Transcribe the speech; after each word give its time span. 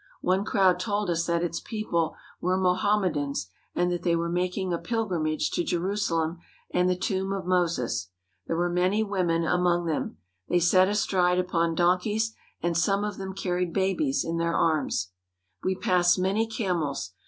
One 0.21 0.45
crowd 0.45 0.79
told 0.79 1.11
us 1.11 1.27
that 1.27 1.43
its 1.43 1.59
people 1.59 2.15
were 2.41 2.57
Mohammedans, 2.57 3.51
and 3.75 3.91
that 3.91 4.01
they 4.01 4.15
were 4.15 4.29
making 4.31 4.73
a 4.73 4.79
pilgrimage 4.79 5.51
to 5.51 5.63
Jerusalem 5.63 6.39
and 6.71 6.89
the 6.89 6.95
tomb 6.95 7.31
of 7.31 7.45
Moses. 7.45 8.07
There 8.47 8.55
were 8.57 8.67
many 8.67 9.03
women 9.03 9.43
among 9.45 9.85
them. 9.85 10.17
They 10.49 10.59
sat 10.59 10.87
astride 10.87 11.37
upon 11.37 11.75
donkeys 11.75 12.33
and 12.63 12.75
some 12.75 13.03
of 13.03 13.17
them 13.19 13.35
carried 13.35 13.73
babies 13.73 14.25
in 14.25 14.37
their 14.37 14.55
arms. 14.55 15.11
We 15.63 15.75
passed 15.75 16.17
many 16.17 16.47
camels. 16.47 17.11